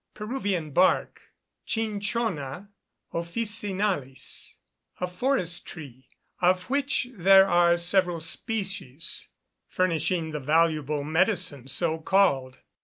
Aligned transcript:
Peruvian 0.15 0.71
bark 0.71 1.21
(Cinchona 1.63 2.69
officinalis), 3.13 4.57
a 4.99 5.05
forest 5.05 5.67
tree, 5.67 6.07
of 6.41 6.63
which 6.71 7.09
there 7.13 7.47
are 7.47 7.77
several 7.77 8.19
species, 8.19 9.29
furnishing 9.67 10.31
the 10.31 10.39
valuable 10.39 11.03
medicine 11.03 11.67
so 11.67 11.99
called. 11.99 12.57